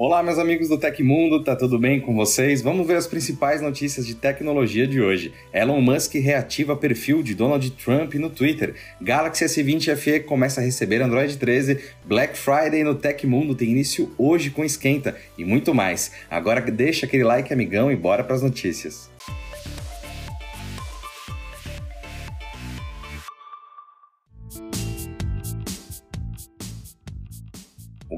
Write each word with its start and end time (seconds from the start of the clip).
Olá, 0.00 0.22
meus 0.22 0.38
amigos 0.38 0.68
do 0.68 0.78
Tecmundo, 0.78 1.42
tá 1.42 1.56
tudo 1.56 1.76
bem 1.76 1.98
com 1.98 2.14
vocês? 2.14 2.62
Vamos 2.62 2.86
ver 2.86 2.96
as 2.96 3.08
principais 3.08 3.60
notícias 3.60 4.06
de 4.06 4.14
tecnologia 4.14 4.86
de 4.86 5.02
hoje. 5.02 5.32
Elon 5.52 5.80
Musk 5.80 6.14
reativa 6.14 6.76
perfil 6.76 7.20
de 7.20 7.34
Donald 7.34 7.68
Trump 7.72 8.14
no 8.14 8.30
Twitter. 8.30 8.76
Galaxy 9.00 9.44
S20 9.44 9.96
FE 9.96 10.20
começa 10.20 10.60
a 10.60 10.64
receber 10.64 11.02
Android 11.02 11.36
13. 11.36 11.80
Black 12.04 12.38
Friday 12.38 12.84
no 12.84 12.94
Tecmundo 12.94 13.56
tem 13.56 13.70
início 13.70 14.14
hoje 14.16 14.50
com 14.50 14.64
esquenta 14.64 15.16
e 15.36 15.44
muito 15.44 15.74
mais. 15.74 16.12
Agora 16.30 16.60
deixa 16.60 17.04
aquele 17.04 17.24
like, 17.24 17.52
amigão, 17.52 17.90
e 17.90 17.96
bora 17.96 18.22
para 18.22 18.36
as 18.36 18.42
notícias. 18.42 19.10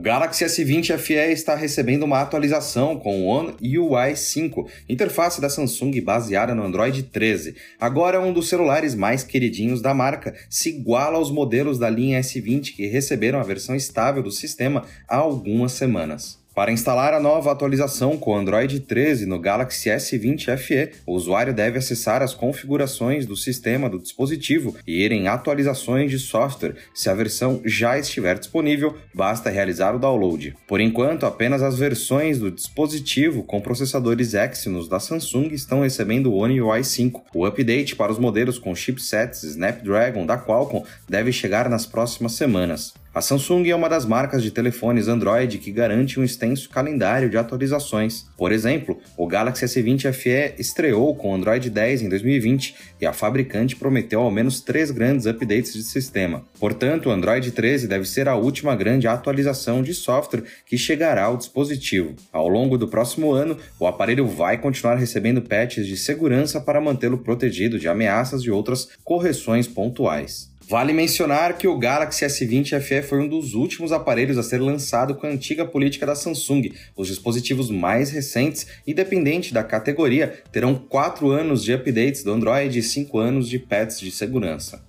O 0.01 0.03
Galaxy 0.03 0.47
S20 0.47 0.97
FE 0.97 1.13
está 1.31 1.55
recebendo 1.55 2.05
uma 2.05 2.23
atualização 2.23 2.99
com 2.99 3.21
o 3.21 3.27
One 3.27 3.55
UI 3.61 4.17
5, 4.17 4.67
interface 4.89 5.43
da 5.43 5.51
Samsung 5.51 6.01
baseada 6.01 6.55
no 6.55 6.63
Android 6.63 7.03
13. 7.03 7.55
Agora 7.79 8.17
é 8.17 8.19
um 8.19 8.33
dos 8.33 8.49
celulares 8.49 8.95
mais 8.95 9.23
queridinhos 9.23 9.83
da 9.83 9.93
marca, 9.93 10.35
se 10.49 10.71
iguala 10.71 11.19
aos 11.19 11.31
modelos 11.31 11.79
da 11.79 11.91
linha 11.91 12.19
S20 12.19 12.77
que 12.77 12.87
receberam 12.87 13.41
a 13.41 13.43
versão 13.43 13.77
estável 13.77 14.23
do 14.23 14.31
sistema 14.31 14.87
há 15.07 15.17
algumas 15.17 15.73
semanas. 15.73 16.40
Para 16.55 16.73
instalar 16.73 17.15
a 17.15 17.21
nova 17.21 17.53
atualização 17.53 18.17
com 18.17 18.35
Android 18.35 18.81
13 18.81 19.25
no 19.25 19.39
Galaxy 19.39 19.89
S20 19.89 20.57
FE, 20.59 20.91
o 21.07 21.15
usuário 21.15 21.55
deve 21.55 21.79
acessar 21.79 22.23
as 22.23 22.35
configurações 22.35 23.25
do 23.25 23.37
sistema 23.37 23.89
do 23.89 24.01
dispositivo 24.01 24.75
e 24.85 25.05
ir 25.05 25.13
em 25.13 25.29
atualizações 25.29 26.11
de 26.11 26.19
software. 26.19 26.75
Se 26.93 27.09
a 27.09 27.15
versão 27.15 27.63
já 27.65 27.97
estiver 27.99 28.37
disponível, 28.37 28.97
basta 29.15 29.49
realizar 29.49 29.95
o 29.95 29.99
download. 29.99 30.57
Por 30.67 30.81
enquanto, 30.81 31.25
apenas 31.25 31.63
as 31.63 31.79
versões 31.79 32.41
do 32.41 32.51
dispositivo 32.51 33.45
com 33.45 33.61
processadores 33.61 34.35
Exynos 34.35 34.89
da 34.89 34.99
Samsung 34.99 35.49
estão 35.53 35.83
recebendo 35.83 36.33
o 36.33 36.37
One 36.37 36.61
UI 36.61 36.83
5. 36.83 37.27
O 37.33 37.47
update 37.47 37.95
para 37.95 38.11
os 38.11 38.19
modelos 38.19 38.59
com 38.59 38.75
chipsets 38.75 39.45
Snapdragon 39.45 40.27
da 40.27 40.37
Qualcomm 40.37 40.85
deve 41.09 41.33
chegar 41.33 41.69
nas 41.69 41.87
próximas 41.87 42.33
semanas. 42.33 42.93
A 43.13 43.21
Samsung 43.21 43.69
é 43.69 43.75
uma 43.75 43.89
das 43.89 44.07
marcas 44.07 44.41
de 44.41 44.53
telefones 44.53 45.09
Android 45.09 45.59
que 45.59 45.73
garante 45.73 46.21
um 46.21 46.23
extenso 46.23 46.71
calendário 46.71 47.29
de 47.29 47.37
atualizações. 47.37 48.25
Por 48.39 48.53
exemplo, 48.53 49.01
o 49.17 49.27
Galaxy 49.27 49.65
S20 49.65 50.13
FE 50.13 50.55
estreou 50.61 51.13
com 51.17 51.35
Android 51.35 51.69
10 51.69 52.03
em 52.03 52.09
2020 52.09 52.77
e 53.01 53.07
a 53.07 53.13
fabricante 53.13 53.75
prometeu 53.75 54.21
ao 54.21 54.31
menos 54.31 54.61
três 54.61 54.93
grandes 54.93 55.27
updates 55.27 55.73
de 55.73 55.83
sistema. 55.83 56.45
Portanto, 56.61 57.09
o 57.09 57.11
Android 57.11 57.51
13 57.51 57.89
deve 57.89 58.07
ser 58.07 58.29
a 58.29 58.37
última 58.37 58.77
grande 58.77 59.09
atualização 59.09 59.83
de 59.83 59.93
software 59.93 60.45
que 60.65 60.79
chegará 60.79 61.25
ao 61.25 61.37
dispositivo. 61.37 62.15
Ao 62.33 62.47
longo 62.47 62.79
do 62.79 62.87
próximo 62.87 63.33
ano, 63.33 63.57
o 63.81 63.89
aparelho 63.89 64.25
vai 64.25 64.57
continuar 64.57 64.95
recebendo 64.95 65.43
patches 65.43 65.89
de 65.89 65.97
segurança 65.97 66.61
para 66.61 66.81
mantê-lo 66.81 67.19
protegido 67.19 67.77
de 67.77 67.89
ameaças 67.89 68.43
e 68.43 68.53
outras 68.53 68.89
correções 69.03 69.67
pontuais. 69.67 70.49
Vale 70.71 70.93
mencionar 70.93 71.59
que 71.59 71.67
o 71.67 71.77
Galaxy 71.77 72.25
S20 72.25 72.81
FE 72.81 73.03
foi 73.03 73.19
um 73.19 73.27
dos 73.27 73.55
últimos 73.55 73.91
aparelhos 73.91 74.39
a 74.39 74.43
ser 74.45 74.61
lançado 74.61 75.17
com 75.17 75.27
a 75.27 75.31
antiga 75.31 75.65
política 75.65 76.07
da 76.07 76.15
Samsung. 76.15 76.73
Os 76.95 77.09
dispositivos 77.09 77.73
mais 77.73 78.13
recentes, 78.13 78.69
independente 78.87 79.53
da 79.53 79.65
categoria, 79.65 80.33
terão 80.53 80.77
4 80.77 81.29
anos 81.29 81.65
de 81.65 81.73
updates 81.73 82.23
do 82.23 82.33
Android 82.33 82.79
e 82.79 82.85
5 82.85 83.19
anos 83.19 83.49
de 83.49 83.59
patches 83.59 83.99
de 83.99 84.13
segurança. 84.13 84.81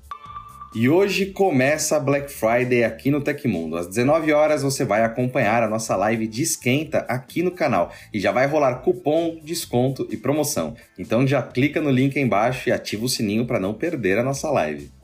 E 0.75 0.87
hoje 0.87 1.25
começa 1.25 1.97
a 1.97 1.99
Black 1.99 2.31
Friday 2.31 2.83
aqui 2.83 3.09
no 3.09 3.19
Tecmundo. 3.19 3.75
Às 3.75 3.87
19 3.87 4.31
horas 4.33 4.61
você 4.61 4.85
vai 4.85 5.01
acompanhar 5.01 5.63
a 5.63 5.67
nossa 5.67 5.95
live 5.95 6.27
de 6.27 6.43
esquenta 6.43 6.99
aqui 7.09 7.41
no 7.41 7.49
canal 7.49 7.91
e 8.13 8.19
já 8.19 8.31
vai 8.31 8.45
rolar 8.45 8.75
cupom, 8.75 9.39
desconto 9.43 10.07
e 10.11 10.15
promoção. 10.15 10.75
Então 10.95 11.25
já 11.25 11.41
clica 11.41 11.81
no 11.81 11.89
link 11.89 12.15
aí 12.15 12.23
embaixo 12.23 12.69
e 12.69 12.71
ativa 12.71 13.03
o 13.03 13.09
sininho 13.09 13.47
para 13.47 13.59
não 13.59 13.73
perder 13.73 14.19
a 14.19 14.23
nossa 14.23 14.47
live. 14.51 15.00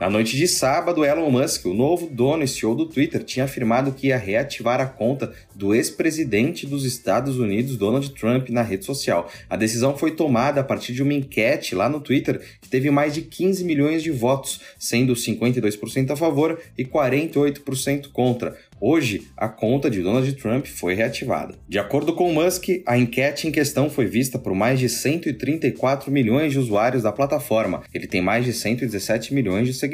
Na 0.00 0.08
noite 0.08 0.36
de 0.36 0.46
sábado, 0.46 1.04
Elon 1.04 1.28
Musk, 1.28 1.66
o 1.66 1.74
novo 1.74 2.08
dono 2.08 2.44
e 2.44 2.48
CEO 2.48 2.72
do 2.72 2.86
Twitter, 2.86 3.24
tinha 3.24 3.46
afirmado 3.46 3.90
que 3.90 4.06
ia 4.06 4.16
reativar 4.16 4.80
a 4.80 4.86
conta 4.86 5.32
do 5.56 5.74
ex-presidente 5.74 6.68
dos 6.68 6.84
Estados 6.84 7.36
Unidos, 7.36 7.76
Donald 7.76 8.08
Trump, 8.10 8.48
na 8.50 8.62
rede 8.62 8.84
social. 8.84 9.28
A 9.50 9.56
decisão 9.56 9.98
foi 9.98 10.12
tomada 10.12 10.60
a 10.60 10.64
partir 10.64 10.92
de 10.92 11.02
uma 11.02 11.14
enquete 11.14 11.74
lá 11.74 11.88
no 11.88 11.98
Twitter 11.98 12.40
que 12.60 12.68
teve 12.68 12.92
mais 12.92 13.12
de 13.12 13.22
15 13.22 13.64
milhões 13.64 14.00
de 14.00 14.12
votos, 14.12 14.60
sendo 14.78 15.14
52% 15.14 16.12
a 16.12 16.16
favor 16.16 16.60
e 16.78 16.84
48% 16.84 18.12
contra. 18.12 18.56
Hoje, 18.80 19.26
a 19.36 19.48
conta 19.48 19.90
de 19.90 20.00
Donald 20.00 20.32
Trump 20.34 20.66
foi 20.66 20.94
reativada. 20.94 21.56
De 21.68 21.80
acordo 21.80 22.14
com 22.14 22.32
Musk, 22.32 22.68
a 22.86 22.96
enquete 22.96 23.48
em 23.48 23.50
questão 23.50 23.90
foi 23.90 24.06
vista 24.06 24.38
por 24.38 24.54
mais 24.54 24.78
de 24.78 24.88
134 24.88 26.12
milhões 26.12 26.52
de 26.52 26.60
usuários 26.60 27.02
da 27.02 27.10
plataforma. 27.10 27.82
Ele 27.92 28.06
tem 28.06 28.22
mais 28.22 28.44
de 28.44 28.52
117 28.52 29.34
milhões 29.34 29.66
de 29.66 29.74
seguidores. 29.74 29.87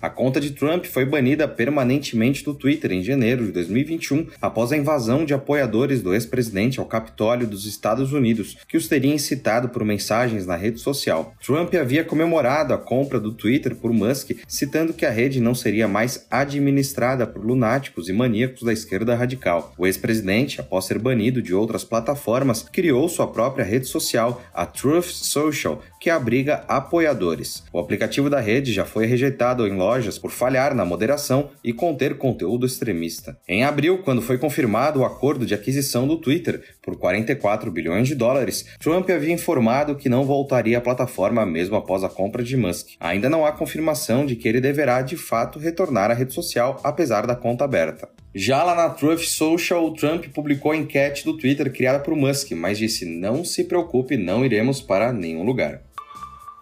A 0.00 0.08
conta 0.08 0.40
de 0.40 0.52
Trump 0.52 0.84
foi 0.84 1.04
banida 1.04 1.48
permanentemente 1.48 2.44
do 2.44 2.54
Twitter 2.54 2.92
em 2.92 3.02
janeiro 3.02 3.44
de 3.46 3.52
2021, 3.52 4.28
após 4.40 4.70
a 4.70 4.76
invasão 4.76 5.24
de 5.24 5.34
apoiadores 5.34 6.02
do 6.02 6.14
ex-presidente 6.14 6.78
ao 6.78 6.86
Capitólio 6.86 7.46
dos 7.46 7.66
Estados 7.66 8.12
Unidos, 8.12 8.56
que 8.68 8.76
os 8.76 8.88
teria 8.88 9.14
incitado 9.14 9.68
por 9.68 9.84
mensagens 9.84 10.46
na 10.46 10.56
rede 10.56 10.80
social. 10.80 11.34
Trump 11.44 11.74
havia 11.74 12.04
comemorado 12.04 12.72
a 12.72 12.78
compra 12.78 13.18
do 13.18 13.32
Twitter 13.32 13.74
por 13.74 13.92
Musk, 13.92 14.30
citando 14.46 14.92
que 14.92 15.06
a 15.06 15.10
rede 15.10 15.40
não 15.40 15.54
seria 15.54 15.88
mais 15.88 16.26
administrada 16.30 17.26
por 17.26 17.44
lunáticos 17.44 18.08
e 18.08 18.12
maníacos 18.12 18.62
da 18.62 18.72
esquerda 18.72 19.14
radical. 19.14 19.72
O 19.78 19.86
ex-presidente, 19.86 20.60
após 20.60 20.84
ser 20.84 20.98
banido 20.98 21.42
de 21.42 21.54
outras 21.54 21.84
plataformas, 21.84 22.62
criou 22.62 23.08
sua 23.08 23.26
própria 23.26 23.64
rede 23.64 23.86
social, 23.86 24.42
a 24.52 24.66
Truth 24.66 25.06
Social, 25.06 25.82
que 26.00 26.10
abriga 26.10 26.64
apoiadores. 26.68 27.64
O 27.72 27.78
aplicativo 27.78 28.28
da 28.28 28.40
rede 28.40 28.72
já 28.72 28.84
foi 28.84 29.06
rejeitado 29.24 29.66
em 29.66 29.72
lojas 29.72 30.18
por 30.18 30.30
falhar 30.30 30.74
na 30.74 30.84
moderação 30.84 31.50
e 31.62 31.72
conter 31.72 32.16
conteúdo 32.18 32.66
extremista. 32.66 33.38
Em 33.48 33.64
abril, 33.64 34.02
quando 34.02 34.22
foi 34.22 34.38
confirmado 34.38 35.00
o 35.00 35.04
acordo 35.04 35.46
de 35.46 35.54
aquisição 35.54 36.06
do 36.06 36.18
Twitter 36.18 36.62
por 36.82 36.96
44 36.96 37.70
bilhões 37.70 38.06
de 38.06 38.14
dólares, 38.14 38.66
Trump 38.78 39.08
havia 39.10 39.32
informado 39.32 39.96
que 39.96 40.08
não 40.08 40.24
voltaria 40.24 40.78
à 40.78 40.80
plataforma 40.80 41.44
mesmo 41.46 41.76
após 41.76 42.04
a 42.04 42.08
compra 42.08 42.42
de 42.42 42.56
Musk. 42.56 42.90
Ainda 43.00 43.28
não 43.30 43.46
há 43.46 43.52
confirmação 43.52 44.26
de 44.26 44.36
que 44.36 44.48
ele 44.48 44.60
deverá 44.60 45.02
de 45.02 45.16
fato 45.16 45.58
retornar 45.58 46.10
à 46.10 46.14
rede 46.14 46.34
social, 46.34 46.80
apesar 46.84 47.26
da 47.26 47.34
conta 47.34 47.64
aberta. 47.64 48.08
Já 48.34 48.64
lá 48.64 48.74
na 48.74 48.90
Truth 48.90 49.20
Social, 49.20 49.92
Trump 49.94 50.26
publicou 50.34 50.72
a 50.72 50.76
enquete 50.76 51.24
do 51.24 51.36
Twitter 51.36 51.72
criada 51.72 52.00
por 52.00 52.16
Musk, 52.16 52.50
mas 52.52 52.78
disse: 52.78 53.04
não 53.04 53.44
se 53.44 53.62
preocupe, 53.62 54.16
não 54.16 54.44
iremos 54.44 54.80
para 54.80 55.12
nenhum 55.12 55.44
lugar. 55.44 55.82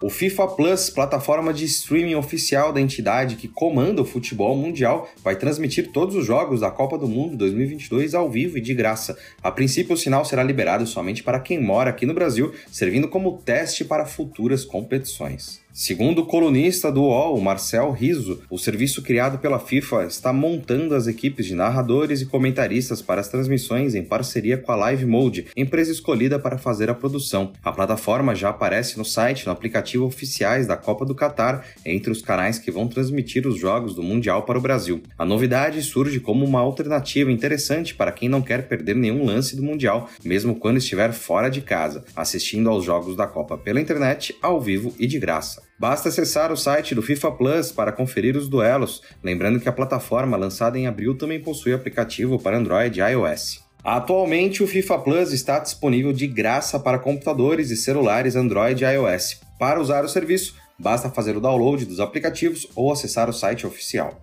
O 0.03 0.09
FIFA 0.09 0.49
Plus, 0.49 0.89
plataforma 0.89 1.53
de 1.53 1.63
streaming 1.63 2.15
oficial 2.15 2.73
da 2.73 2.81
entidade 2.81 3.37
que 3.37 3.47
comanda 3.47 4.01
o 4.01 4.05
futebol 4.05 4.53
mundial, 4.53 5.09
vai 5.23 5.37
transmitir 5.37 5.93
todos 5.93 6.13
os 6.13 6.25
jogos 6.25 6.59
da 6.59 6.69
Copa 6.69 6.97
do 6.97 7.07
Mundo 7.07 7.37
2022 7.37 8.13
ao 8.13 8.29
vivo 8.29 8.57
e 8.57 8.61
de 8.61 8.73
graça. 8.73 9.17
A 9.41 9.49
princípio, 9.49 9.93
o 9.93 9.97
sinal 9.97 10.25
será 10.25 10.43
liberado 10.43 10.85
somente 10.85 11.23
para 11.23 11.39
quem 11.39 11.57
mora 11.57 11.89
aqui 11.89 12.05
no 12.05 12.13
Brasil, 12.13 12.53
servindo 12.69 13.07
como 13.07 13.37
teste 13.45 13.85
para 13.85 14.05
futuras 14.05 14.65
competições. 14.65 15.62
Segundo 15.75 16.21
o 16.21 16.25
colunista 16.27 16.91
do 16.91 17.01
UOL, 17.01 17.41
Marcel 17.41 17.89
Riso, 17.89 18.43
o 18.47 18.59
serviço 18.59 19.01
criado 19.01 19.39
pela 19.39 19.57
FIFA 19.57 20.05
está 20.05 20.31
montando 20.31 20.93
as 20.93 21.07
equipes 21.07 21.47
de 21.47 21.55
narradores 21.55 22.21
e 22.21 22.27
comentaristas 22.27 23.01
para 23.01 23.19
as 23.19 23.27
transmissões 23.27 23.95
em 23.95 24.03
parceria 24.03 24.55
com 24.55 24.71
a 24.71 24.75
Live 24.75 25.07
Mode, 25.07 25.47
empresa 25.57 25.91
escolhida 25.91 26.37
para 26.37 26.59
fazer 26.59 26.91
a 26.91 26.93
produção. 26.93 27.53
A 27.63 27.71
plataforma 27.71 28.35
já 28.35 28.49
aparece 28.49 28.99
no 28.99 29.03
site 29.03 29.47
no 29.47 29.51
aplicativo 29.51 30.05
oficiais 30.05 30.67
da 30.67 30.77
Copa 30.77 31.07
do 31.07 31.15
Catar, 31.15 31.65
entre 31.83 32.11
os 32.11 32.21
canais 32.21 32.59
que 32.59 32.69
vão 32.69 32.87
transmitir 32.87 33.47
os 33.47 33.57
jogos 33.57 33.95
do 33.95 34.03
Mundial 34.03 34.43
para 34.43 34.59
o 34.59 34.61
Brasil. 34.61 35.01
A 35.17 35.25
novidade 35.25 35.81
surge 35.81 36.19
como 36.19 36.45
uma 36.45 36.59
alternativa 36.59 37.31
interessante 37.31 37.95
para 37.95 38.11
quem 38.11 38.29
não 38.29 38.43
quer 38.43 38.67
perder 38.67 38.95
nenhum 38.95 39.25
lance 39.25 39.55
do 39.55 39.63
Mundial, 39.63 40.07
mesmo 40.23 40.53
quando 40.53 40.77
estiver 40.77 41.11
fora 41.13 41.49
de 41.49 41.61
casa, 41.61 42.05
assistindo 42.15 42.69
aos 42.69 42.85
jogos 42.85 43.15
da 43.15 43.25
Copa 43.25 43.57
pela 43.57 43.81
internet, 43.81 44.35
ao 44.39 44.61
vivo 44.61 44.93
e 44.99 45.07
de 45.07 45.17
graça. 45.17 45.62
Basta 45.79 46.09
acessar 46.09 46.51
o 46.51 46.57
site 46.57 46.93
do 46.93 47.01
FIFA 47.01 47.31
Plus 47.31 47.71
para 47.71 47.91
conferir 47.91 48.37
os 48.37 48.47
duelos, 48.47 49.01
lembrando 49.23 49.59
que 49.59 49.67
a 49.67 49.73
plataforma 49.73 50.37
lançada 50.37 50.77
em 50.77 50.87
abril 50.87 51.17
também 51.17 51.41
possui 51.41 51.73
aplicativo 51.73 52.39
para 52.39 52.57
Android 52.57 52.99
e 52.99 53.03
iOS. 53.03 53.63
Atualmente, 53.83 54.63
o 54.63 54.67
FIFA 54.67 54.99
Plus 54.99 55.33
está 55.33 55.59
disponível 55.59 56.13
de 56.13 56.25
graça 56.25 56.79
para 56.79 56.99
computadores 56.99 57.69
e 57.69 57.75
celulares 57.75 58.35
Android 58.35 58.81
e 58.81 58.87
iOS. 58.87 59.41
Para 59.59 59.81
usar 59.81 60.05
o 60.05 60.09
serviço, 60.09 60.55
basta 60.79 61.09
fazer 61.09 61.35
o 61.35 61.41
download 61.41 61.85
dos 61.85 61.99
aplicativos 61.99 62.67
ou 62.75 62.91
acessar 62.91 63.29
o 63.29 63.33
site 63.33 63.67
oficial. 63.67 64.21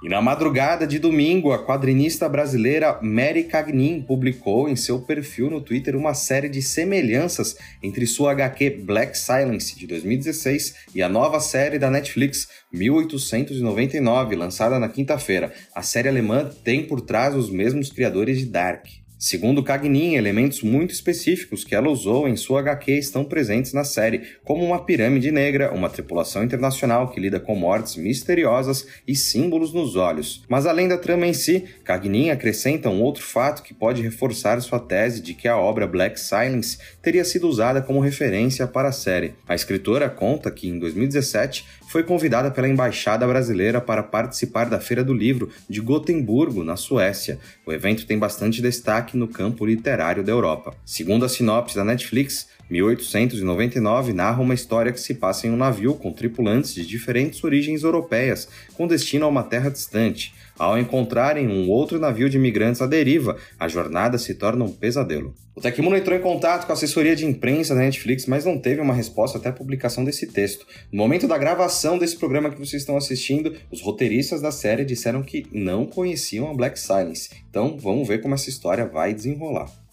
E 0.00 0.08
na 0.08 0.22
madrugada 0.22 0.86
de 0.86 0.96
domingo, 0.96 1.50
a 1.50 1.58
quadrinista 1.58 2.28
brasileira 2.28 3.00
Mary 3.02 3.42
Cagnin 3.42 4.00
publicou 4.00 4.68
em 4.68 4.76
seu 4.76 5.00
perfil 5.00 5.50
no 5.50 5.60
Twitter 5.60 5.96
uma 5.96 6.14
série 6.14 6.48
de 6.48 6.62
semelhanças 6.62 7.56
entre 7.82 8.06
sua 8.06 8.30
HQ 8.30 8.82
Black 8.84 9.18
Silence 9.18 9.76
de 9.76 9.88
2016 9.88 10.86
e 10.94 11.02
a 11.02 11.08
nova 11.08 11.40
série 11.40 11.80
da 11.80 11.90
Netflix 11.90 12.46
1899, 12.72 14.36
lançada 14.36 14.78
na 14.78 14.88
quinta-feira. 14.88 15.52
A 15.74 15.82
série 15.82 16.08
alemã 16.08 16.48
tem 16.62 16.86
por 16.86 17.00
trás 17.00 17.34
os 17.34 17.50
mesmos 17.50 17.90
criadores 17.90 18.38
de 18.38 18.46
Dark. 18.46 18.86
Segundo 19.20 19.64
Cagnin, 19.64 20.14
elementos 20.14 20.62
muito 20.62 20.92
específicos 20.92 21.64
que 21.64 21.74
ela 21.74 21.88
usou 21.88 22.28
em 22.28 22.36
sua 22.36 22.60
HQ 22.60 22.92
estão 22.92 23.24
presentes 23.24 23.72
na 23.72 23.82
série, 23.82 24.22
como 24.44 24.64
uma 24.64 24.84
pirâmide 24.84 25.32
negra, 25.32 25.74
uma 25.74 25.90
tripulação 25.90 26.44
internacional 26.44 27.10
que 27.10 27.18
lida 27.18 27.40
com 27.40 27.56
mortes 27.56 27.96
misteriosas 27.96 28.86
e 29.08 29.16
símbolos 29.16 29.72
nos 29.72 29.96
olhos. 29.96 30.44
Mas 30.48 30.66
além 30.66 30.86
da 30.86 30.96
trama 30.96 31.26
em 31.26 31.32
si, 31.32 31.64
Cagnin 31.82 32.30
acrescenta 32.30 32.88
um 32.88 33.02
outro 33.02 33.24
fato 33.24 33.64
que 33.64 33.74
pode 33.74 34.02
reforçar 34.02 34.60
sua 34.60 34.78
tese 34.78 35.20
de 35.20 35.34
que 35.34 35.48
a 35.48 35.56
obra 35.58 35.84
Black 35.84 36.18
Silence 36.20 36.78
teria 37.02 37.24
sido 37.24 37.48
usada 37.48 37.82
como 37.82 37.98
referência 37.98 38.68
para 38.68 38.90
a 38.90 38.92
série. 38.92 39.34
A 39.48 39.54
escritora 39.56 40.08
conta 40.08 40.48
que 40.48 40.68
em 40.68 40.78
2017 40.78 41.64
foi 41.88 42.02
convidada 42.02 42.50
pela 42.50 42.68
embaixada 42.68 43.26
brasileira 43.26 43.80
para 43.80 44.02
participar 44.02 44.66
da 44.66 44.78
Feira 44.78 45.02
do 45.02 45.14
Livro 45.14 45.50
de 45.68 45.80
Gotemburgo, 45.80 46.62
na 46.62 46.76
Suécia. 46.76 47.38
O 47.66 47.72
evento 47.72 48.06
tem 48.06 48.18
bastante 48.18 48.60
destaque 48.60 49.07
no 49.16 49.28
campo 49.28 49.64
literário 49.64 50.22
da 50.22 50.32
Europa. 50.32 50.74
Segundo 50.84 51.24
a 51.24 51.28
sinopse 51.28 51.76
da 51.76 51.84
Netflix, 51.84 52.48
1899 52.70 54.12
narra 54.12 54.42
uma 54.42 54.54
história 54.54 54.92
que 54.92 55.00
se 55.00 55.14
passa 55.14 55.46
em 55.46 55.50
um 55.50 55.56
navio 55.56 55.94
com 55.94 56.12
tripulantes 56.12 56.74
de 56.74 56.86
diferentes 56.86 57.42
origens 57.42 57.82
europeias, 57.82 58.48
com 58.74 58.86
destino 58.86 59.24
a 59.24 59.28
uma 59.28 59.42
terra 59.42 59.70
distante. 59.70 60.34
Ao 60.58 60.76
encontrarem 60.76 61.46
um 61.46 61.70
outro 61.70 62.00
navio 62.00 62.28
de 62.28 62.36
imigrantes 62.36 62.82
à 62.82 62.86
deriva, 62.86 63.36
a 63.58 63.68
jornada 63.68 64.18
se 64.18 64.34
torna 64.34 64.64
um 64.64 64.72
pesadelo. 64.72 65.32
O 65.54 65.60
Tecmundo 65.60 65.96
entrou 65.96 66.16
em 66.16 66.20
contato 66.20 66.66
com 66.66 66.72
a 66.72 66.74
assessoria 66.74 67.16
de 67.16 67.24
imprensa 67.24 67.74
da 67.74 67.80
Netflix, 67.80 68.26
mas 68.26 68.44
não 68.44 68.58
teve 68.58 68.80
uma 68.80 68.94
resposta 68.94 69.38
até 69.38 69.48
a 69.48 69.52
publicação 69.52 70.04
desse 70.04 70.26
texto. 70.26 70.66
No 70.92 70.98
momento 70.98 71.26
da 71.28 71.38
gravação 71.38 71.96
desse 71.96 72.16
programa 72.16 72.50
que 72.50 72.58
vocês 72.58 72.82
estão 72.82 72.96
assistindo, 72.96 73.54
os 73.70 73.80
roteiristas 73.80 74.40
da 74.40 74.50
série 74.50 74.84
disseram 74.84 75.22
que 75.22 75.46
não 75.52 75.86
conheciam 75.86 76.50
a 76.50 76.54
Black 76.54 76.78
Silence. 76.78 77.30
Então 77.48 77.76
vamos 77.76 78.06
ver 78.06 78.20
como 78.20 78.34
essa 78.34 78.48
história 78.48 78.86
vai 78.86 79.14
desenrolar. 79.14 79.87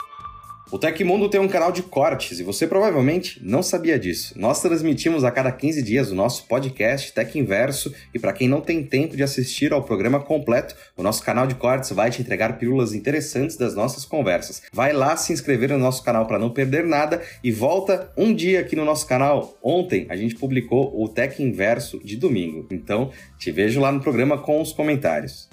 O 0.71 0.79
Tecmundo 0.79 1.29
tem 1.29 1.39
um 1.39 1.47
canal 1.47 1.71
de 1.71 1.83
cortes 1.83 2.39
e 2.39 2.44
você 2.44 2.65
provavelmente 2.65 3.39
não 3.44 3.62
sabia 3.62 4.00
disso. 4.00 4.33
Nós 4.35 4.63
transmitimos 4.63 5.23
a 5.23 5.29
cada 5.29 5.51
15 5.51 5.83
dias 5.83 6.09
o 6.09 6.15
nosso 6.15 6.47
podcast 6.47 7.13
Tec 7.13 7.35
Inverso 7.35 7.94
e 8.12 8.17
para 8.17 8.33
quem 8.33 8.50
não 8.50 8.62
tem 8.62 8.83
tempo 8.83 9.15
de 9.15 9.21
assistir 9.21 9.71
ao 9.71 9.83
programa 9.83 10.19
completo, 10.19 10.75
o 10.97 11.03
nosso 11.03 11.23
canal 11.23 11.45
de 11.45 11.53
cortes 11.53 11.91
vai 11.91 12.09
te 12.09 12.19
entregar 12.19 12.57
pílulas 12.57 12.94
interessantes 12.94 13.56
das 13.56 13.75
nossas 13.75 14.06
conversas. 14.06 14.63
Vai 14.73 14.91
lá 14.91 15.15
se 15.15 15.31
inscrever 15.31 15.69
no 15.69 15.77
nosso 15.77 16.03
canal 16.03 16.25
para 16.25 16.39
não 16.39 16.50
perder 16.50 16.83
nada 16.83 17.21
e 17.44 17.51
volta 17.51 18.12
um 18.17 18.33
dia 18.33 18.62
aqui 18.62 18.75
no 18.75 18.83
nosso 18.83 19.06
canal. 19.06 19.56
Ontem 19.62 20.07
a 20.09 20.15
gente 20.15 20.33
publicou 20.33 21.00
o 21.00 21.07
Tec 21.07 21.39
Inverso 21.39 22.00
de 22.03 22.17
domingo. 22.17 22.65
Então, 22.71 23.12
te 23.38 23.51
vejo 23.51 23.79
lá 23.79 23.91
no 23.91 24.01
programa 24.01 24.39
com 24.39 24.59
os 24.59 24.73
comentários. 24.73 25.47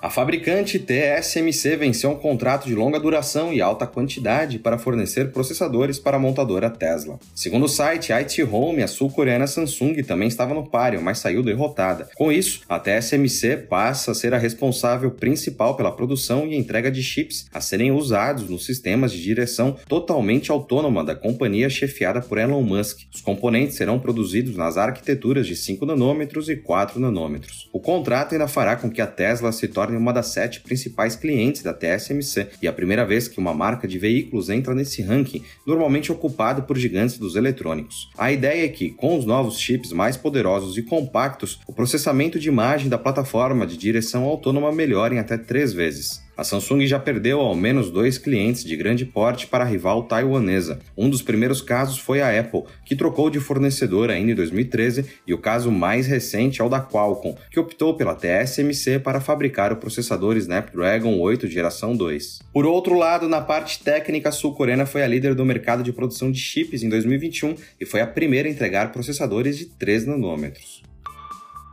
A 0.00 0.08
fabricante 0.08 0.78
TSMC 0.78 1.76
venceu 1.76 2.10
um 2.10 2.14
contrato 2.14 2.68
de 2.68 2.74
longa 2.74 3.00
duração 3.00 3.52
e 3.52 3.60
alta 3.60 3.84
quantidade 3.84 4.56
para 4.60 4.78
fornecer 4.78 5.32
processadores 5.32 5.98
para 5.98 6.16
a 6.16 6.20
montadora 6.20 6.70
Tesla. 6.70 7.18
Segundo 7.34 7.64
o 7.64 7.68
site 7.68 8.12
IT 8.12 8.44
Home, 8.44 8.84
a 8.84 8.86
sul-coreana 8.86 9.48
Samsung 9.48 10.00
também 10.04 10.28
estava 10.28 10.54
no 10.54 10.70
páreo, 10.70 11.02
mas 11.02 11.18
saiu 11.18 11.42
derrotada. 11.42 12.08
Com 12.14 12.30
isso, 12.30 12.60
a 12.68 12.78
TSMC 12.78 13.56
passa 13.68 14.12
a 14.12 14.14
ser 14.14 14.32
a 14.32 14.38
responsável 14.38 15.10
principal 15.10 15.76
pela 15.76 15.90
produção 15.90 16.46
e 16.46 16.54
entrega 16.54 16.92
de 16.92 17.02
chips 17.02 17.46
a 17.52 17.60
serem 17.60 17.90
usados 17.90 18.48
nos 18.48 18.64
sistemas 18.64 19.10
de 19.10 19.20
direção 19.20 19.76
totalmente 19.88 20.52
autônoma 20.52 21.02
da 21.02 21.16
companhia 21.16 21.68
chefiada 21.68 22.20
por 22.20 22.38
Elon 22.38 22.62
Musk. 22.62 23.00
Os 23.12 23.20
componentes 23.20 23.74
serão 23.74 23.98
produzidos 23.98 24.54
nas 24.54 24.76
arquiteturas 24.76 25.44
de 25.44 25.56
5 25.56 25.84
nanômetros 25.84 26.48
e 26.48 26.54
4 26.54 27.00
nanômetros. 27.00 27.68
O 27.72 27.80
contrato 27.80 28.34
ainda 28.34 28.46
fará 28.46 28.76
com 28.76 28.88
que 28.88 29.02
a 29.02 29.06
Tesla 29.08 29.50
se 29.50 29.66
torne 29.66 29.87
torne 29.88 29.96
uma 29.96 30.12
das 30.12 30.26
sete 30.26 30.60
principais 30.60 31.16
clientes 31.16 31.62
da 31.62 31.72
TSMC 31.72 32.48
e 32.60 32.68
a 32.68 32.72
primeira 32.72 33.06
vez 33.06 33.26
que 33.26 33.38
uma 33.38 33.54
marca 33.54 33.88
de 33.88 33.98
veículos 33.98 34.50
entra 34.50 34.74
nesse 34.74 35.00
ranking, 35.00 35.42
normalmente 35.66 36.12
ocupado 36.12 36.62
por 36.62 36.76
gigantes 36.76 37.16
dos 37.16 37.36
eletrônicos. 37.36 38.10
A 38.18 38.30
ideia 38.30 38.66
é 38.66 38.68
que, 38.68 38.90
com 38.90 39.18
os 39.18 39.24
novos 39.24 39.58
chips 39.58 39.92
mais 39.92 40.16
poderosos 40.16 40.76
e 40.76 40.82
compactos, 40.82 41.58
o 41.66 41.72
processamento 41.72 42.38
de 42.38 42.48
imagem 42.48 42.90
da 42.90 42.98
plataforma 42.98 43.66
de 43.66 43.78
direção 43.78 44.24
autônoma 44.24 44.70
melhore 44.70 45.16
em 45.16 45.18
até 45.18 45.38
três 45.38 45.72
vezes. 45.72 46.27
A 46.38 46.44
Samsung 46.44 46.86
já 46.86 47.00
perdeu 47.00 47.40
ao 47.40 47.52
menos 47.52 47.90
dois 47.90 48.16
clientes 48.16 48.62
de 48.62 48.76
grande 48.76 49.04
porte 49.04 49.48
para 49.48 49.64
a 49.64 49.66
rival 49.66 50.04
taiwanesa. 50.04 50.78
Um 50.96 51.10
dos 51.10 51.20
primeiros 51.20 51.60
casos 51.60 51.98
foi 51.98 52.20
a 52.20 52.38
Apple, 52.38 52.62
que 52.86 52.94
trocou 52.94 53.28
de 53.28 53.40
fornecedor 53.40 54.08
ainda 54.08 54.30
em 54.30 54.34
2013, 54.36 55.04
e 55.26 55.34
o 55.34 55.38
caso 55.38 55.72
mais 55.72 56.06
recente 56.06 56.60
é 56.60 56.64
o 56.64 56.68
da 56.68 56.80
Qualcomm, 56.80 57.34
que 57.50 57.58
optou 57.58 57.96
pela 57.96 58.14
TSMC 58.14 59.00
para 59.00 59.20
fabricar 59.20 59.72
o 59.72 59.78
processador 59.78 60.36
Snapdragon 60.36 61.18
8 61.18 61.48
geração 61.48 61.96
2. 61.96 62.38
Por 62.52 62.64
outro 62.64 62.96
lado, 62.96 63.28
na 63.28 63.40
parte 63.40 63.82
técnica, 63.82 64.28
a 64.28 64.32
sul-coreana 64.32 64.86
foi 64.86 65.02
a 65.02 65.08
líder 65.08 65.34
do 65.34 65.44
mercado 65.44 65.82
de 65.82 65.92
produção 65.92 66.30
de 66.30 66.38
chips 66.38 66.84
em 66.84 66.88
2021 66.88 67.56
e 67.80 67.84
foi 67.84 68.00
a 68.00 68.06
primeira 68.06 68.48
a 68.48 68.52
entregar 68.52 68.92
processadores 68.92 69.58
de 69.58 69.64
3 69.64 70.06
nanômetros. 70.06 70.84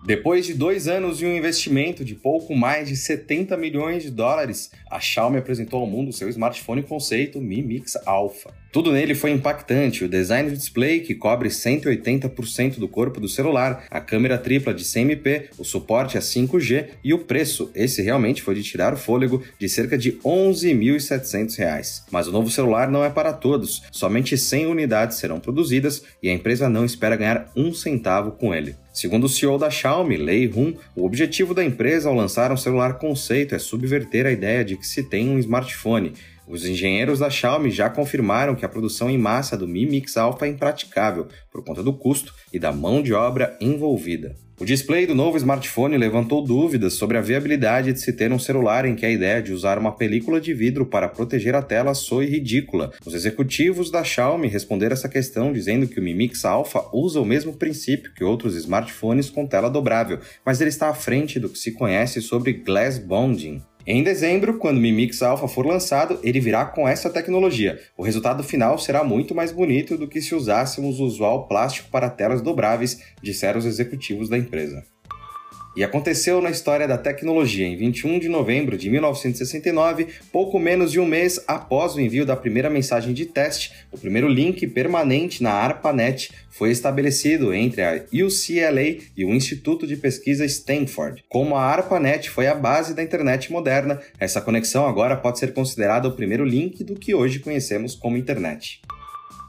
Depois 0.06 0.46
de 0.46 0.54
dois 0.54 0.88
anos 0.88 1.20
e 1.20 1.26
um 1.26 1.36
investimento 1.36 2.06
de 2.06 2.14
pouco 2.14 2.56
mais 2.56 2.88
de 2.88 2.96
70 2.96 3.58
milhões 3.58 4.04
de 4.04 4.12
dólares, 4.12 4.70
a 4.88 5.00
Xiaomi 5.00 5.40
apresentou 5.40 5.80
ao 5.80 5.88
mundo 5.88 6.14
seu 6.14 6.30
smartphone 6.30 6.84
conceito 6.84 7.42
Mi 7.42 7.64
Mix 7.64 7.96
Alpha. 8.06 8.54
Tudo 8.76 8.92
nele 8.92 9.16
foi 9.16 9.32
impactante: 9.32 10.04
o 10.04 10.10
design 10.10 10.50
do 10.50 10.58
display, 10.58 11.00
que 11.00 11.16
cobre 11.16 11.48
180% 11.48 12.78
do 12.78 12.90
corpo 12.90 13.22
do 13.22 13.30
celular, 13.30 13.86
a 13.90 14.02
câmera 14.02 14.38
tripla 14.38 14.74
de 14.74 14.84
100MP, 14.84 15.46
o 15.58 15.64
suporte 15.64 16.18
a 16.18 16.22
5G 16.22 16.88
e 17.02 17.14
o 17.14 17.20
preço. 17.20 17.72
Esse 17.74 18.02
realmente 18.02 18.42
foi 18.42 18.54
de 18.54 18.64
tirar 18.64 18.94
o 18.94 18.98
fôlego 18.98 19.42
de 19.58 19.70
cerca 19.70 19.98
de 19.98 20.10
R$ 20.10 20.20
11.700. 20.26 22.04
Mas 22.12 22.28
o 22.28 22.34
novo 22.34 22.52
celular 22.52 22.92
não 22.92 23.02
é 23.02 23.10
para 23.10 23.32
todos, 23.32 23.82
somente 23.94 24.38
100 24.38 24.66
unidades 24.66 25.20
serão 25.20 25.40
produzidas 25.40 26.04
e 26.22 26.30
a 26.30 26.34
empresa 26.34 26.68
não 26.68 26.84
espera 26.84 27.16
ganhar 27.16 27.50
um 27.56 27.74
centavo 27.74 28.32
com 28.32 28.54
ele. 28.54 28.76
Segundo 28.92 29.26
o 29.26 29.30
CEO 29.30 29.58
da 29.58 29.70
Xiaomi, 29.70 30.16
Lei 30.16 30.52
Hun, 30.54 30.74
o 30.96 31.06
objetivo 31.06 31.54
da 31.54 31.64
empresa 31.64 32.08
ao 32.08 32.16
lançar 32.16 32.52
um 32.52 32.58
celular 32.58 32.98
conceito 32.98 33.56
é 33.56 33.60
subverter 33.60 34.26
a 34.26 34.32
ideia 34.32 34.64
de 34.64 34.78
que 34.78 34.88
se 34.88 35.04
tem 35.04 35.30
um 35.30 35.40
smartphone 35.40 36.14
os 36.48 36.66
engenheiros 36.66 37.20
da 37.20 37.30
Xiaomi 37.30 37.72
já 37.72 37.90
confirmaram 37.90 38.56
que 38.56 38.66
a 38.66 38.70
produção 38.70 39.10
em 39.10 39.18
massa 39.18 39.58
do 39.58 39.68
Mi 39.68 39.86
Mix 39.86 40.16
Alpha 40.18 40.46
é 40.46 40.50
impraticável 40.50 41.28
por 41.52 41.64
conta 41.64 41.82
do 41.82 41.94
custo 41.94 42.34
e 42.54 42.60
da 42.60 42.72
mão 42.72 43.02
de 43.02 43.14
obra 43.14 43.58
envolvida. 43.60 44.36
O 44.58 44.64
display 44.64 45.06
do 45.06 45.14
novo 45.14 45.36
smartphone 45.36 45.98
levantou 45.98 46.42
dúvidas 46.42 46.94
sobre 46.94 47.18
a 47.18 47.22
viabilidade 47.22 47.92
de 47.92 48.00
se 48.00 48.14
ter 48.14 48.32
um 48.32 48.40
celular 48.40 48.86
em 48.86 48.96
que 48.96 49.06
a 49.06 49.12
ideia 49.12 49.42
de 49.42 49.52
usar 49.52 49.78
uma 49.78 49.92
película 49.92 50.40
de 50.40 50.54
vidro 50.54 50.86
para 50.86 51.10
proteger 51.10 51.54
a 51.56 51.62
tela 51.62 51.94
soe 51.94 52.26
ridícula. 52.26 52.94
Os 53.06 53.14
executivos 53.14 53.92
da 53.92 54.02
Xiaomi 54.02 54.48
responderam 54.48 54.94
essa 54.94 55.10
questão 55.10 55.52
dizendo 55.52 55.88
que 55.88 56.00
o 56.00 56.04
Mi 56.04 56.14
Mix 56.14 56.46
Alpha 56.46 56.86
usa 56.94 57.20
o 57.20 57.26
mesmo 57.26 57.52
princípio 57.52 58.14
que 58.14 58.24
outros 58.24 58.56
smartphones 58.56 59.30
com 59.30 59.46
tela 59.46 59.70
dobrável, 59.70 60.20
mas 60.46 60.62
ele 60.62 60.70
está 60.70 60.88
à 60.88 60.94
frente 60.94 61.38
do 61.38 61.50
que 61.50 61.60
se 61.60 61.74
conhece 61.74 62.22
sobre 62.22 62.54
glass 62.54 62.98
bonding. 62.98 63.62
Em 63.88 64.02
dezembro, 64.02 64.58
quando 64.58 64.78
o 64.78 64.82
Mi 64.82 64.92
Mix 64.92 65.22
Alpha 65.22 65.48
for 65.48 65.64
lançado, 65.64 66.20
ele 66.24 66.40
virá 66.40 66.66
com 66.66 66.88
essa 66.88 67.08
tecnologia. 67.08 67.80
O 67.96 68.02
resultado 68.02 68.44
final 68.44 68.80
será 68.80 69.04
muito 69.04 69.36
mais 69.36 69.52
bonito 69.52 69.96
do 69.96 70.08
que 70.08 70.22
se 70.22 70.34
usássemos 70.34 71.00
o 71.00 71.06
usual 71.06 71.48
plástico 71.48 71.90
para 71.92 72.10
telas 72.10 72.42
dobráveis, 72.42 73.00
disseram 73.22 73.60
os 73.60 73.66
executivos 73.66 74.28
da 74.28 74.40
empresa. 74.40 74.95
E 75.76 75.84
aconteceu 75.84 76.42
na 76.42 76.50
história 76.50 76.88
da 76.88 76.98
tecnologia. 76.98 77.68
Em 77.68 77.76
21 77.76 78.18
de 78.18 78.30
novembro 78.30 78.78
de 78.78 78.90
1969, 78.90 80.08
pouco 80.32 80.58
menos 80.58 80.90
de 80.90 81.02
um 81.02 81.06
mês 81.06 81.44
após 81.46 81.96
o 81.96 82.00
envio 82.00 82.26
da 82.26 82.36
primeira 82.36 82.70
mensagem 82.70 83.14
de 83.14 83.26
teste, 83.26 83.74
o 83.92 83.98
primeiro 83.98 84.30
link 84.30 84.66
permanente 84.68 85.44
na 85.44 85.52
ARPANET 85.52 86.32
foi 86.50 86.72
estabelecido 86.72 87.54
entre 87.54 87.82
a 87.82 87.96
UCLA 88.14 89.02
e 89.18 89.26
o 89.26 89.34
Instituto 89.34 89.86
de 89.86 89.98
Pesquisa 89.98 90.46
Stanford. 90.46 91.26
Como 91.28 91.58
a 91.58 91.64
ARPANET 91.64 92.30
foi 92.30 92.48
a 92.48 92.56
base 92.56 92.94
da 92.94 93.04
internet 93.04 93.52
moderna, 93.52 94.00
essa 94.18 94.40
conexão 94.40 94.86
agora 94.86 95.18
pode 95.18 95.40
ser 95.40 95.54
considerada 95.54 96.08
o 96.08 96.16
primeiro 96.16 96.46
link 96.46 96.86
do 96.86 96.96
que 96.96 97.14
hoje 97.14 97.40
conhecemos 97.40 97.96
como 97.96 98.16
internet. 98.16 98.80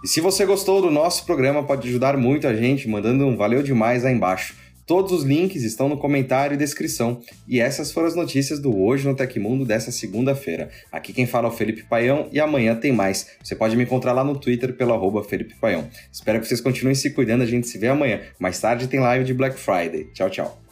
E 0.03 0.09
se 0.09 0.21
você 0.21 0.45
gostou 0.45 0.83
do 0.83 0.91
nosso 0.91 1.25
programa, 1.25 1.63
pode 1.63 1.89
ajudar 1.89 2.17
muito 2.17 2.49
a 2.49 2.55
gente 2.55 2.89
mandando 2.89 3.25
um 3.25 3.37
valeu 3.37 3.63
demais 3.63 4.05
aí 4.05 4.13
embaixo. 4.13 4.66
Todos 4.87 5.11
os 5.11 5.25
links 5.25 5.65
estão 5.65 5.89
no 5.89 5.97
comentário 5.97 6.55
e 6.55 6.57
descrição. 6.57 7.21
E 7.49 7.61
essas 7.61 7.91
foram 7.91 8.07
as 8.07 8.15
notícias 8.15 8.61
do 8.61 8.81
Hoje 8.81 9.05
no 9.05 9.17
Tecmundo 9.17 9.65
dessa 9.65 9.91
segunda-feira. 9.91 10.71
Aqui 10.93 11.13
quem 11.13 11.27
fala 11.27 11.49
é 11.49 11.51
o 11.51 11.55
Felipe 11.55 11.83
Paião 11.83 12.29
e 12.31 12.39
amanhã 12.39 12.77
tem 12.77 12.93
mais. 12.93 13.33
Você 13.43 13.57
pode 13.57 13.77
me 13.77 13.83
encontrar 13.83 14.13
lá 14.13 14.23
no 14.23 14.39
Twitter 14.39 14.75
pelo 14.75 14.93
arroba 14.93 15.25
Felipe 15.25 15.57
Paião. 15.57 15.89
Espero 16.13 16.41
que 16.41 16.47
vocês 16.47 16.61
continuem 16.61 16.95
se 16.95 17.11
cuidando, 17.11 17.43
a 17.43 17.47
gente 17.47 17.67
se 17.67 17.79
vê 17.79 17.89
amanhã. 17.89 18.21
Mais 18.39 18.61
tarde 18.61 18.87
tem 18.87 19.01
live 19.01 19.25
de 19.25 19.35
Black 19.35 19.59
Friday. 19.59 20.05
Tchau, 20.15 20.31
tchau. 20.31 20.66